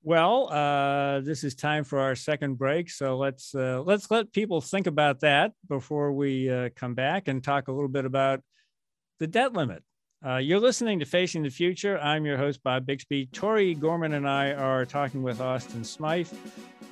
[0.05, 4.61] Well, uh, this is time for our second break, so let's uh, let's let people
[4.61, 8.41] think about that before we uh, come back and talk a little bit about
[9.21, 9.85] the debt limit.
[10.25, 11.99] Uh, you're listening to Facing the Future.
[11.99, 13.27] I'm your host, Bob Bixby.
[13.27, 16.29] Tori Gorman and I are talking with Austin Smythe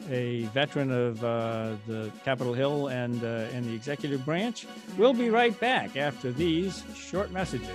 [0.08, 4.66] a veteran of uh, the Capitol Hill and, uh, and the executive branch.
[4.96, 7.68] We'll be right back after these short messages.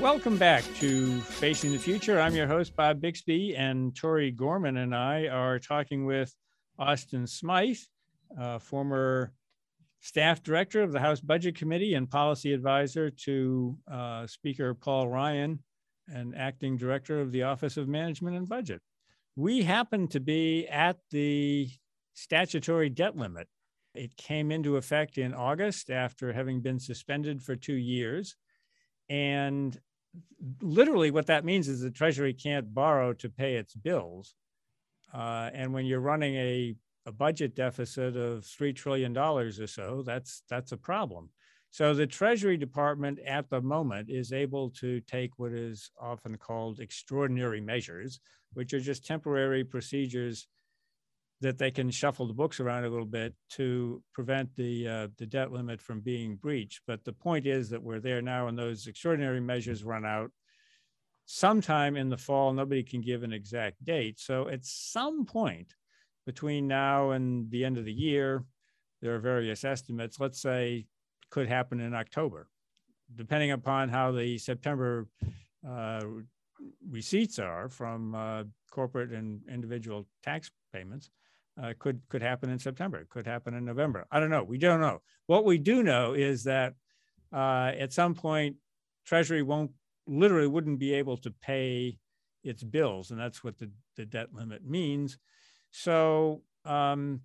[0.00, 2.20] Welcome back to Facing the Future.
[2.20, 6.32] I'm your host, Bob Bixby, and Tori Gorman and I are talking with
[6.78, 7.80] Austin Smythe,
[8.40, 9.32] uh, former
[9.98, 15.58] staff director of the House Budget Committee and policy advisor to uh, Speaker Paul Ryan
[16.06, 18.80] and acting director of the Office of Management and Budget.
[19.34, 21.68] We happen to be at the
[22.14, 23.48] statutory debt limit.
[23.96, 28.36] It came into effect in August after having been suspended for two years.
[29.10, 29.76] And
[30.60, 34.34] literally, what that means is the Treasury can't borrow to pay its bills.
[35.12, 36.74] Uh, and when you're running a,
[37.06, 41.30] a budget deficit of $3 trillion or so, that's, that's a problem.
[41.70, 46.80] So the Treasury Department at the moment is able to take what is often called
[46.80, 48.20] extraordinary measures,
[48.54, 50.46] which are just temporary procedures
[51.40, 55.26] that they can shuffle the books around a little bit to prevent the uh, the
[55.26, 56.80] debt limit from being breached.
[56.86, 60.30] But the point is that we're there now, and those extraordinary measures run out
[61.26, 62.52] sometime in the fall.
[62.52, 64.18] Nobody can give an exact date.
[64.18, 65.74] So at some point
[66.26, 68.44] between now and the end of the year,
[69.00, 70.18] there are various estimates.
[70.18, 70.86] Let's say
[71.30, 72.48] could happen in October,
[73.14, 75.06] depending upon how the September
[75.68, 76.00] uh,
[76.90, 81.10] receipts are from uh, corporate and individual tax payments
[81.62, 82.98] uh, could could happen in September.
[82.98, 84.06] It could happen in November.
[84.10, 84.44] I don't know.
[84.44, 85.00] We don't know.
[85.26, 86.74] What we do know is that
[87.32, 88.56] uh, at some point,
[89.04, 89.72] Treasury won't
[90.06, 91.98] literally wouldn't be able to pay
[92.44, 95.18] its bills, and that's what the, the debt limit means.
[95.70, 97.20] So, um,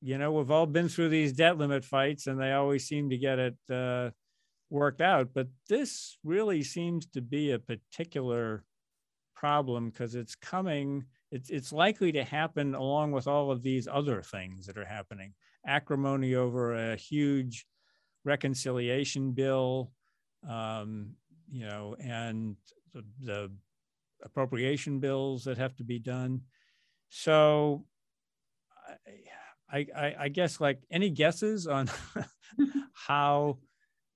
[0.00, 3.18] you know, we've all been through these debt limit fights, and they always seem to
[3.18, 4.10] get it uh,
[4.70, 5.28] worked out.
[5.34, 8.64] But this really seems to be a particular
[9.34, 14.22] problem because it's coming it's, it's likely to happen along with all of these other
[14.22, 15.34] things that are happening.
[15.66, 17.66] Acrimony over a huge
[18.24, 19.92] reconciliation bill
[20.48, 21.14] um,
[21.50, 22.56] you know and
[22.92, 23.50] the, the,
[24.22, 26.42] appropriation bills that have to be done.
[27.08, 27.86] So
[29.72, 31.88] I, I, I guess like any guesses on
[32.92, 33.56] how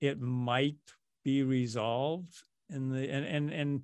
[0.01, 0.77] it might
[1.23, 2.35] be resolved
[2.69, 3.81] in the and and and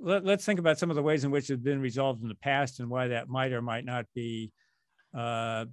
[0.00, 2.34] let, us think about some of the ways in which it's been resolved in the
[2.34, 4.52] past and why that might or might not be
[5.16, 5.64] uh,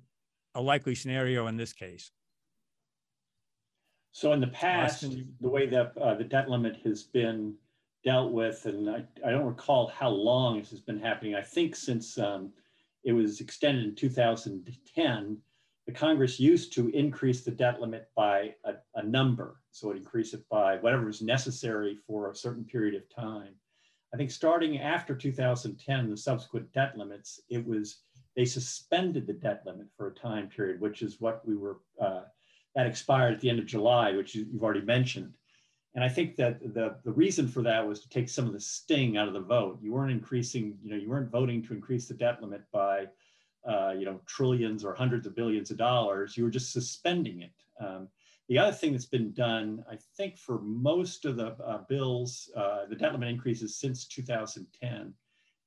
[0.56, 2.12] a likely scenario in this case.
[4.12, 7.56] So in the past, Austin, the way that uh, the debt limit has been
[8.06, 11.36] dealt with, and I, I, don't recall how long this has been happening.
[11.36, 12.54] I think since um,
[13.04, 15.38] it was extended in 2010,
[15.86, 19.60] the Congress used to increase the debt limit by a, a number.
[19.72, 23.56] So it increased it by whatever was necessary for a certain period of time.
[24.16, 27.98] I think starting after 2010, the subsequent debt limits, it was
[28.38, 32.22] they suspended the debt limit for a time period, which is what we were uh,
[32.76, 35.34] that expired at the end of July, which you've already mentioned.
[35.96, 38.60] And I think that the, the reason for that was to take some of the
[38.62, 39.80] sting out of the vote.
[39.82, 43.08] You weren't increasing, you know, you weren't voting to increase the debt limit by,
[43.68, 46.38] uh, you know, trillions or hundreds of billions of dollars.
[46.38, 47.52] You were just suspending it.
[47.82, 48.08] Um,
[48.48, 52.86] the other thing that's been done, I think, for most of the uh, bills, uh,
[52.88, 55.14] the debt limit increases since 2010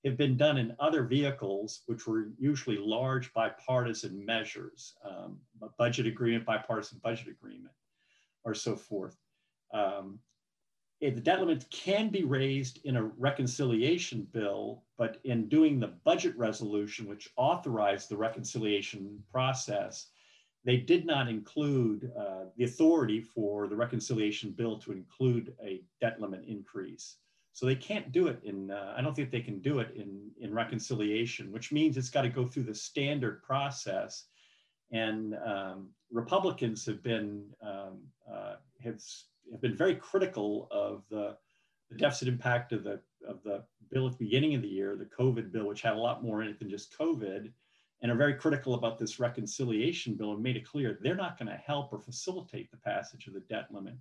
[0.04, 6.06] have been done in other vehicles, which were usually large bipartisan measures, um, a budget
[6.06, 7.74] agreement, bipartisan budget agreement,
[8.44, 9.16] or so forth.
[9.74, 10.20] Um,
[11.00, 16.36] the debt limit can be raised in a reconciliation bill, but in doing the budget
[16.36, 20.08] resolution, which authorized the reconciliation process,
[20.68, 26.20] they did not include uh, the authority for the reconciliation bill to include a debt
[26.20, 27.16] limit increase.
[27.54, 30.30] So they can't do it in, uh, I don't think they can do it in,
[30.38, 34.26] in reconciliation, which means it's got to go through the standard process.
[34.92, 38.00] And um, Republicans have been, um,
[38.30, 39.00] uh, have,
[39.50, 41.34] have been very critical of the,
[41.90, 45.06] the deficit impact of the, of the bill at the beginning of the year, the
[45.06, 47.52] COVID bill, which had a lot more in it than just COVID
[48.00, 51.48] and are very critical about this reconciliation bill and made it clear they're not going
[51.48, 53.94] to help or facilitate the passage of the debt limit.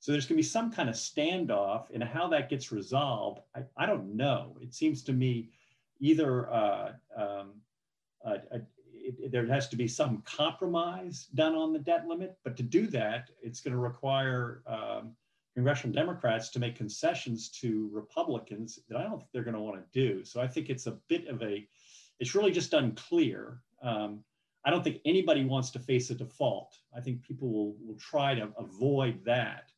[0.00, 3.62] So there's going to be some kind of standoff, and how that gets resolved, I,
[3.76, 4.56] I don't know.
[4.60, 5.50] It seems to me
[6.00, 7.52] either uh, um,
[8.24, 12.56] uh, it, it, there has to be some compromise done on the debt limit, but
[12.56, 15.12] to do that, it's going to require um,
[15.54, 19.76] congressional Democrats to make concessions to Republicans that I don't think they're going to want
[19.76, 20.24] to do.
[20.24, 21.66] So I think it's a bit of a
[22.22, 23.58] it's really just unclear.
[23.82, 24.20] Um,
[24.64, 26.78] I don't think anybody wants to face a default.
[26.96, 29.72] I think people will, will try to avoid that.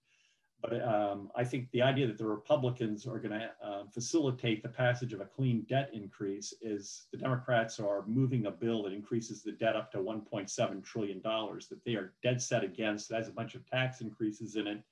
[0.61, 4.69] But um, I think the idea that the Republicans are going to uh, facilitate the
[4.69, 9.43] passage of a clean debt increase is the Democrats are moving a bill that increases
[9.43, 13.09] the debt up to $1.7 trillion that they are dead set against.
[13.09, 14.83] That has a bunch of tax increases in it.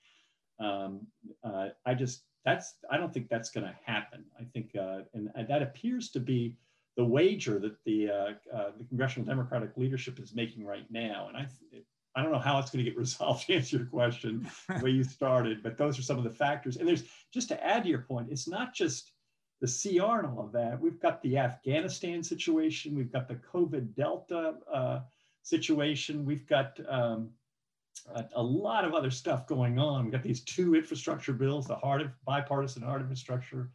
[0.58, 1.06] Um,
[1.44, 4.24] uh, I just, that's, I don't think that's going to happen.
[4.40, 6.56] I think, uh, and, and that appears to be
[6.96, 11.28] the wager that the, uh, uh, the congressional Democratic leadership is making right now.
[11.28, 11.46] And I,
[12.14, 14.90] I don't know how it's going to get resolved to answer your question the way
[14.90, 16.76] you started, but those are some of the factors.
[16.76, 19.12] And there's just to add to your point, it's not just
[19.60, 20.80] the CR and all of that.
[20.80, 25.00] We've got the Afghanistan situation, we've got the COVID Delta uh,
[25.42, 27.30] situation, we've got um,
[28.14, 30.04] a, a, lot of other stuff going on.
[30.04, 33.70] We've got these two infrastructure bills, the hard bipartisan hard infrastructure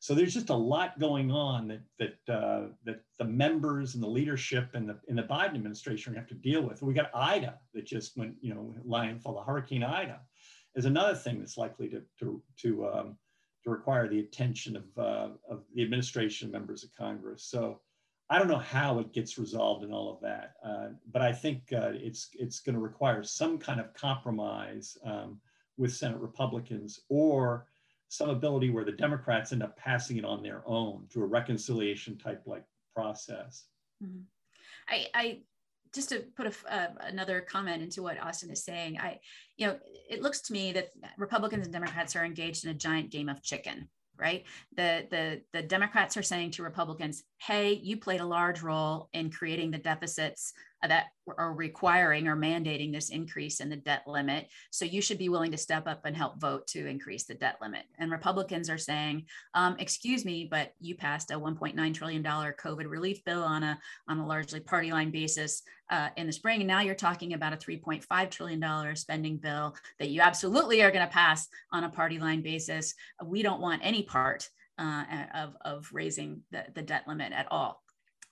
[0.00, 4.08] so there's just a lot going on that that uh, that the members and the
[4.08, 6.82] leadership and the in the Biden administration have to deal with.
[6.82, 9.34] We got Ida that just went, you know, landfall.
[9.34, 10.20] The Hurricane Ida
[10.76, 13.16] is another thing that's likely to to to um,
[13.64, 17.44] to require the attention of uh, of the administration, members of Congress.
[17.44, 17.80] So
[18.30, 21.72] I don't know how it gets resolved and all of that, uh, but I think
[21.72, 25.40] uh, it's it's going to require some kind of compromise um,
[25.76, 27.66] with Senate Republicans or
[28.08, 32.16] some ability where the Democrats end up passing it on their own through a reconciliation
[32.16, 33.64] type like process.
[34.02, 34.22] Mm-hmm.
[34.88, 35.40] I, I
[35.94, 39.20] just to put a, uh, another comment into what Austin is saying, I,
[39.56, 39.78] you know,
[40.08, 43.42] it looks to me that Republicans and Democrats are engaged in a giant game of
[43.42, 43.88] chicken
[44.18, 44.44] right
[44.74, 49.30] the the the democrats are saying to republicans hey you played a large role in
[49.30, 50.52] creating the deficits
[50.82, 51.06] that
[51.36, 54.48] are requiring or mandating this increase in the debt limit.
[54.70, 57.56] So you should be willing to step up and help vote to increase the debt
[57.60, 57.84] limit.
[57.98, 63.24] And Republicans are saying, um, excuse me, but you passed a $1.9 trillion COVID relief
[63.24, 66.60] bill on a, on a largely party line basis uh, in the spring.
[66.60, 71.06] And now you're talking about a $3.5 trillion spending bill that you absolutely are going
[71.06, 72.94] to pass on a party line basis.
[73.24, 74.48] We don't want any part
[74.78, 75.04] uh,
[75.34, 77.82] of, of raising the, the debt limit at all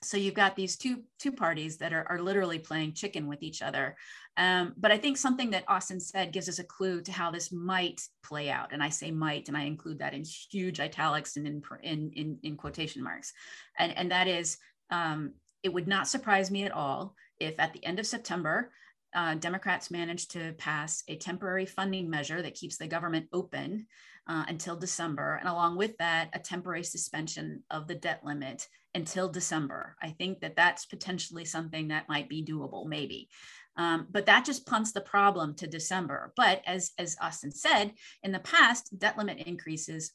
[0.07, 3.63] so you've got these two two parties that are, are literally playing chicken with each
[3.63, 3.97] other.
[4.37, 7.51] Um, but i think something that austin said gives us a clue to how this
[7.53, 8.73] might play out.
[8.73, 12.39] And i say might and i include that in huge italics and in in in,
[12.43, 13.33] in quotation marks.
[13.79, 14.59] And and that is
[14.91, 18.71] um, it would not surprise me at all if at the end of september
[19.17, 23.87] uh, Democrats managed to pass a temporary funding measure that keeps the government open
[24.29, 25.37] uh, until December.
[25.41, 29.97] And along with that, a temporary suspension of the debt limit until December.
[30.03, 33.31] I think that that's potentially something that might be doable, maybe.
[33.79, 36.33] Um, but that just punts the problem to December.
[36.37, 37.93] But as, as Austin said,
[38.23, 40.13] in the past, debt limit increases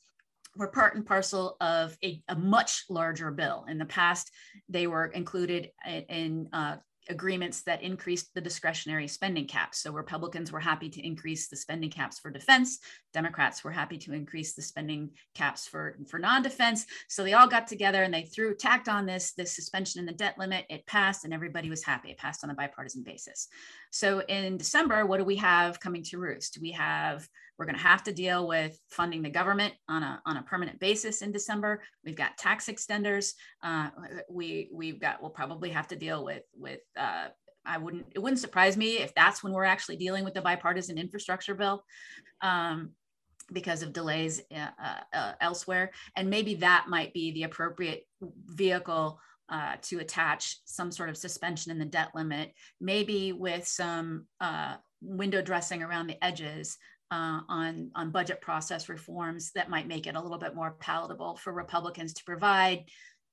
[0.56, 3.66] were part and parcel of a, a much larger bill.
[3.68, 4.32] In the past,
[4.70, 6.78] they were included in, uh,
[7.12, 9.84] agreements that increased the discretionary spending caps.
[9.84, 12.80] So Republicans were happy to increase the spending caps for defense.
[13.14, 16.86] Democrats were happy to increase the spending caps for, for non-defense.
[17.08, 20.14] So they all got together and they threw tacked on this, this suspension in the
[20.14, 20.66] debt limit.
[20.70, 22.10] It passed and everybody was happy.
[22.10, 23.48] It passed on a bipartisan basis.
[23.92, 26.58] So in December, what do we have coming to roost?
[26.62, 27.28] We have
[27.62, 30.80] we're going to have to deal with funding the government on a, on a permanent
[30.80, 31.84] basis in December.
[32.04, 33.34] We've got tax extenders.
[33.62, 33.90] Uh,
[34.28, 37.28] we we've got we'll probably have to deal with with uh,
[37.64, 40.98] I wouldn't it wouldn't surprise me if that's when we're actually dealing with the bipartisan
[40.98, 41.84] infrastructure bill.
[42.42, 42.94] Um,
[43.54, 45.92] because of delays uh, uh, uh elsewhere.
[46.16, 48.08] And maybe that might be the appropriate
[48.48, 54.26] vehicle uh, to attach some sort of suspension in the debt limit, maybe with some
[54.40, 56.78] uh, window dressing around the edges
[57.12, 61.36] uh, on, on budget process reforms that might make it a little bit more palatable
[61.36, 62.86] for Republicans to provide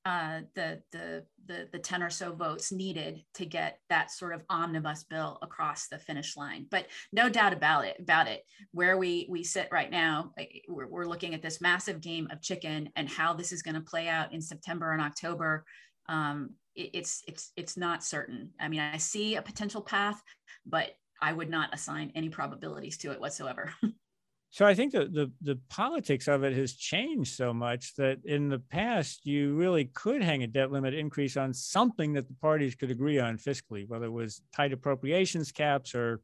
[0.05, 4.41] uh, the, the, the, the 10 or so votes needed to get that sort of
[4.49, 6.65] omnibus bill across the finish line.
[6.69, 10.31] But no doubt about it, about it, where we, we sit right now,
[10.67, 13.81] we're, we're looking at this massive game of chicken and how this is going to
[13.81, 15.65] play out in September and October.
[16.07, 18.51] Um, it, it's, it's, it's not certain.
[18.59, 20.21] I mean, I see a potential path,
[20.65, 20.91] but
[21.21, 23.73] I would not assign any probabilities to it whatsoever.
[24.49, 28.49] so I think that the the politics of it has changed so much that in
[28.49, 32.75] the past you really could hang a debt limit increase on something that the parties
[32.75, 36.21] could agree on fiscally, whether it was tight appropriations caps or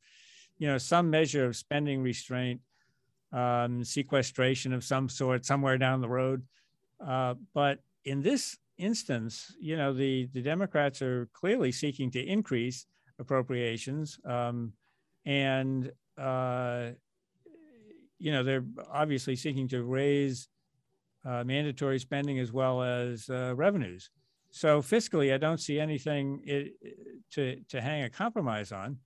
[0.58, 2.62] you know some measure of spending restraint,
[3.32, 6.43] um, sequestration of some sort somewhere down the road.
[7.06, 12.86] Uh, but in this instance, you know the the Democrats are clearly seeking to increase
[13.20, 14.20] appropriations.
[14.26, 14.74] Um,
[15.26, 16.89] and uh,
[18.19, 20.47] you know they're obviously seeking to raise
[21.26, 24.09] uh, mandatory spending as well as uh, revenues.
[24.51, 26.73] So fiscally, I don't see anything it,
[27.32, 28.99] to to hang a compromise on.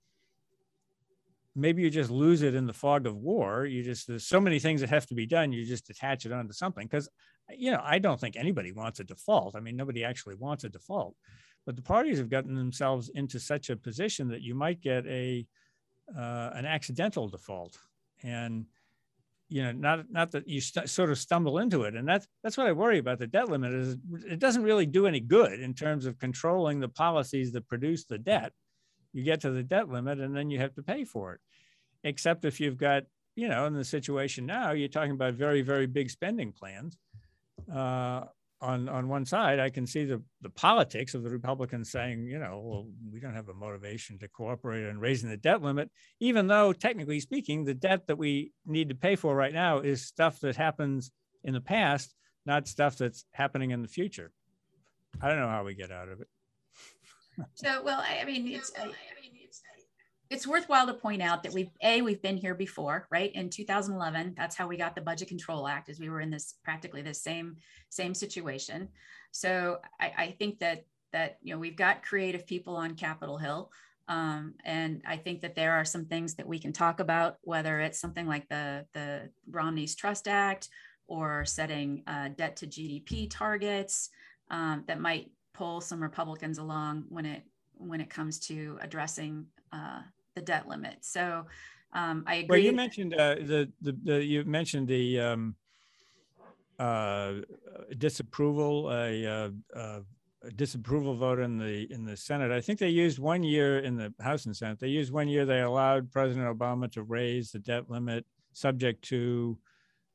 [1.56, 3.66] Maybe you just lose it in the fog of war.
[3.66, 5.52] You just there's so many things that have to be done.
[5.52, 7.08] You just attach it onto something because
[7.50, 9.56] you know I don't think anybody wants a default.
[9.56, 11.16] I mean, nobody actually wants a default,
[11.66, 15.46] but the parties have gotten themselves into such a position that you might get a
[16.16, 17.78] uh, an accidental default,
[18.22, 18.66] and
[19.48, 22.56] you know, not not that you st- sort of stumble into it, and that's that's
[22.56, 23.18] what I worry about.
[23.18, 23.96] The debt limit is
[24.26, 28.18] it doesn't really do any good in terms of controlling the policies that produce the
[28.18, 28.52] debt.
[29.12, 31.40] You get to the debt limit, and then you have to pay for it.
[32.04, 33.02] Except if you've got,
[33.34, 36.96] you know, in the situation now, you're talking about very very big spending plans.
[37.72, 38.24] Uh,
[38.60, 42.38] on on one side, I can see the the politics of the Republicans saying, you
[42.38, 45.90] know, well, we don't have a motivation to cooperate on raising the debt limit,
[46.20, 50.06] even though technically speaking, the debt that we need to pay for right now is
[50.06, 51.10] stuff that happens
[51.44, 54.32] in the past, not stuff that's happening in the future.
[55.20, 56.28] I don't know how we get out of it.
[57.54, 58.72] so, well, I mean, it's.
[58.78, 58.90] I,
[60.30, 64.34] it's worthwhile to point out that we've a we've been here before right in 2011
[64.36, 67.12] that's how we got the budget control act as we were in this practically the
[67.12, 67.56] same
[67.88, 68.88] same situation
[69.32, 73.70] so I, I think that that you know we've got creative people on Capitol Hill.
[74.08, 77.78] Um, and I think that there are some things that we can talk about, whether
[77.78, 80.68] it's something like the, the Romney's Trust Act
[81.06, 84.10] or setting uh, debt to GDP targets
[84.50, 87.44] um, that might pull some Republicans along when it
[87.76, 90.00] when it comes to addressing uh,
[90.40, 90.98] the debt limit.
[91.02, 91.46] So
[91.92, 92.46] um, I agree.
[92.48, 95.54] Well, you mentioned uh, the, the, the you mentioned the um,
[96.78, 97.32] uh,
[97.98, 100.00] disapproval, a, uh, a,
[100.56, 102.50] disapproval vote in the in the Senate.
[102.50, 104.78] I think they used one year in the House and Senate.
[104.80, 105.44] They used one year.
[105.44, 109.58] They allowed President Obama to raise the debt limit, subject to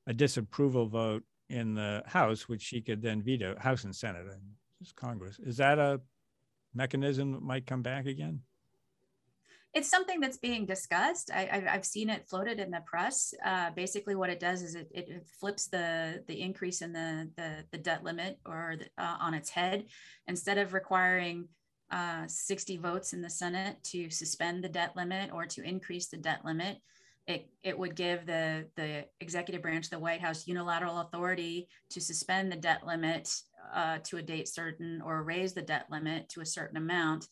[0.07, 3.55] a disapproval vote in the House, which she could then veto.
[3.59, 4.41] House and Senate, and
[4.81, 5.39] just Congress.
[5.39, 6.01] Is that a
[6.73, 8.41] mechanism that might come back again?
[9.75, 11.29] It's something that's being discussed.
[11.33, 13.33] I, have seen it floated in the press.
[13.45, 17.65] Uh, basically, what it does is it, it, flips the the increase in the the,
[17.71, 19.85] the debt limit or the, uh, on its head.
[20.27, 21.49] Instead of requiring
[21.91, 26.17] uh, 60 votes in the Senate to suspend the debt limit or to increase the
[26.17, 26.77] debt limit,
[27.27, 32.51] it, it would give the, the executive branch, the White House, unilateral authority to suspend
[32.51, 33.29] the debt limit
[33.73, 37.27] uh, to a date certain or raise the debt limit to a certain amount,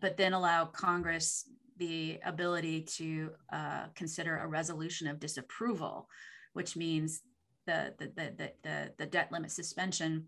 [0.00, 1.48] but then allow Congress
[1.78, 6.08] the ability to uh, consider a resolution of disapproval,
[6.52, 7.22] which means
[7.66, 10.26] the, the, the, the, the debt limit suspension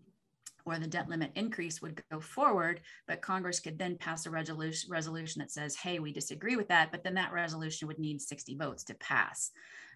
[0.65, 4.89] or the debt limit increase would go forward, but Congress could then pass a resolution,
[4.91, 8.55] resolution that says, hey, we disagree with that, but then that resolution would need 60
[8.55, 9.51] votes to pass.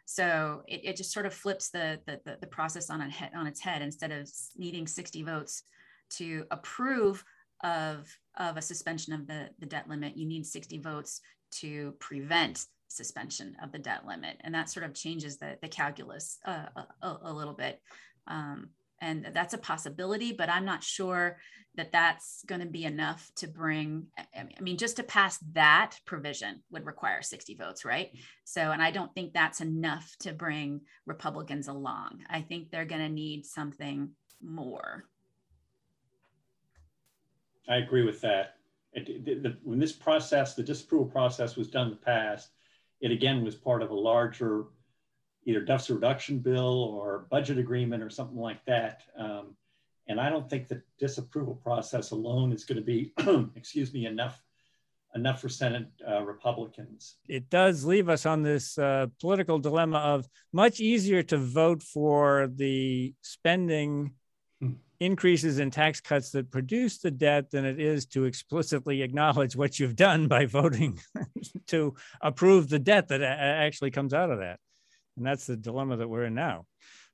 [0.05, 3.59] So it, it just sort of flips the, the, the process on, head, on its
[3.59, 3.81] head.
[3.81, 5.63] Instead of needing 60 votes
[6.11, 7.23] to approve
[7.63, 11.21] of, of a suspension of the, the debt limit, you need 60 votes
[11.61, 14.37] to prevent suspension of the debt limit.
[14.41, 16.67] And that sort of changes the, the calculus uh,
[17.01, 17.81] a, a, little bit.
[18.27, 18.69] Um,
[19.01, 21.37] and that's a possibility, but I'm not sure
[21.75, 24.07] that that's going to be enough to bring.
[24.33, 28.11] I mean, just to pass that provision would require 60 votes, right?
[28.45, 32.23] So, and I don't think that's enough to bring Republicans along.
[32.29, 35.03] I think they're going to need something more.
[37.67, 38.54] I agree with that
[38.95, 42.49] it, the, the, when this process, the disapproval process was done in the past,
[43.01, 44.65] it again was part of a larger
[45.45, 49.03] either deficit reduction bill or budget agreement or something like that.
[49.17, 49.55] Um,
[50.07, 53.13] and I don't think the disapproval process alone is going to be,
[53.55, 54.41] excuse me, enough
[55.15, 57.15] enough for Senate uh, Republicans.
[57.29, 62.49] It does leave us on this uh, political dilemma of much easier to vote for
[62.53, 64.11] the spending
[64.99, 69.79] increases in tax cuts that produce the debt than it is to explicitly acknowledge what
[69.79, 70.99] you've done by voting
[71.67, 74.59] to approve the debt that actually comes out of that.
[75.17, 76.65] And that's the dilemma that we're in now.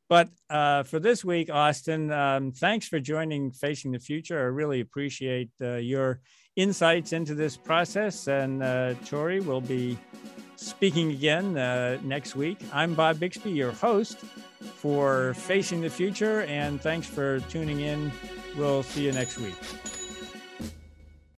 [0.09, 4.39] But uh, for this week, Austin, um, thanks for joining Facing the Future.
[4.39, 6.19] I really appreciate uh, your
[6.57, 8.27] insights into this process.
[8.27, 9.97] And uh, Tori will be
[10.57, 12.59] speaking again uh, next week.
[12.73, 14.17] I'm Bob Bixby, your host
[14.61, 18.11] for Facing the Future, and thanks for tuning in.
[18.57, 19.55] We'll see you next week.